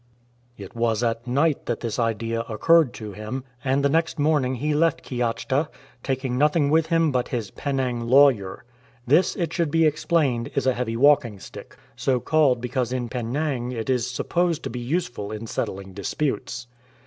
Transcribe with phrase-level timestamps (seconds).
[0.57, 4.73] It was at night that this idea occurred to him, and the next morning he
[4.73, 5.67] left Kiachta,
[6.01, 8.63] taking nothing with him but his" Penang lawyer."
[9.05, 13.73] This, it should be explained, is a heavy walking stick, so called because in Penang
[13.73, 16.65] it is supposed to be useful in settling disputes.